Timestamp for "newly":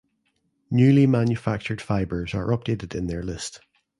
0.71-1.05